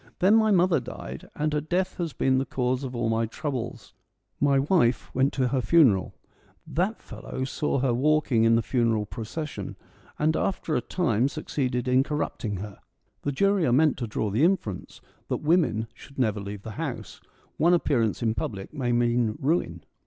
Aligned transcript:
Then 0.17 0.33
my 0.35 0.49
mother 0.49 0.79
died, 0.79 1.29
and 1.35 1.53
her 1.53 1.61
death 1.61 1.97
has 1.97 2.11
been 2.11 2.39
the 2.39 2.43
cause 2.47 2.83
of 2.83 2.95
all 2.95 3.07
my 3.07 3.27
troubles. 3.27 3.93
My 4.39 4.57
wife 4.57 5.13
went 5.13 5.31
to 5.33 5.49
her 5.49 5.61
funeral; 5.61 6.15
that 6.65 6.99
fellow 6.99 7.43
saw 7.43 7.77
her 7.81 7.93
walking 7.93 8.43
in 8.43 8.55
the 8.55 8.63
funeral 8.63 9.05
procession, 9.05 9.75
and 10.17 10.35
after 10.35 10.75
a 10.75 10.81
time 10.81 11.27
succeeded 11.27 11.87
in 11.87 12.01
corrupting 12.01 12.57
her. 12.57 12.79
(The 13.21 13.31
jury 13.31 13.63
are 13.67 13.71
meant 13.71 13.95
to 13.97 14.07
draw 14.07 14.31
the 14.31 14.43
inference 14.43 15.01
that 15.27 15.37
women 15.43 15.85
should 15.93 16.17
never 16.17 16.39
leave 16.39 16.63
the 16.63 16.71
house: 16.81 17.21
one 17.57 17.75
appearance 17.75 18.23
in 18.23 18.33
public 18.33 18.73
may 18.73 18.91
mean 18.91 19.37
ruin.) 19.39 19.83